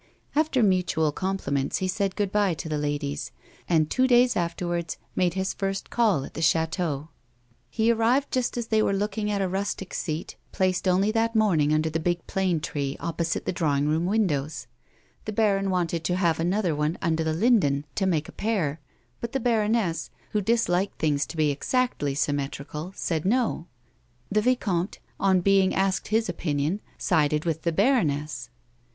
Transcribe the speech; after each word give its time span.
After 0.33 0.63
mutual 0.63 1.11
compliments 1.11 1.77
he 1.77 1.87
said 1.87 2.15
good 2.15 2.31
bye 2.31 2.55
to 2.55 2.67
the 2.67 2.79
ladies; 2.79 3.29
and 3.69 3.87
two 3.87 4.07
days 4.07 4.35
afterwards 4.35 4.97
made 5.15 5.35
his 5.35 5.53
first 5.53 5.91
call 5.91 6.25
at 6.25 6.33
the 6.33 6.41
chateau. 6.41 6.81
30 6.81 6.81
A 6.81 6.89
WOMAN'S 6.89 7.07
LIFE. 7.07 7.07
He 7.69 7.91
arrived 7.91 8.31
just 8.31 8.57
as 8.57 8.67
they 8.69 8.81
were 8.81 8.95
looking 8.95 9.29
at 9.29 9.43
a 9.43 9.47
rustic 9.47 9.93
seat, 9.93 10.37
placed 10.51 10.87
only 10.87 11.11
that 11.11 11.35
morning 11.35 11.71
under 11.71 11.91
tlie 11.91 12.01
big 12.03 12.25
plane 12.25 12.59
tree 12.59 12.97
opposite 12.99 13.45
the 13.45 13.51
drawing 13.51 13.87
room 13.87 14.07
windows. 14.07 14.65
The 15.25 15.33
baron 15.33 15.69
wanted 15.69 16.03
to 16.05 16.15
have 16.15 16.39
another 16.39 16.75
one 16.75 16.97
under 16.99 17.23
the 17.23 17.31
linden 17.33 17.85
to 17.93 18.07
make 18.07 18.27
a 18.27 18.31
pair, 18.31 18.79
but 19.19 19.33
the 19.33 19.39
baroness, 19.39 20.09
who 20.31 20.41
disliked 20.41 20.97
things 20.97 21.27
to 21.27 21.37
be 21.37 21.51
exactly 21.51 22.15
symmetrical, 22.15 22.91
said 22.95 23.23
no. 23.23 23.67
The 24.31 24.41
vicomte, 24.41 24.97
on 25.19 25.41
being 25.41 25.75
asked 25.75 26.07
his 26.07 26.27
opinion, 26.27 26.81
sided 26.97 27.45
with 27.45 27.61
the 27.61 27.71
baroness. 27.71 28.49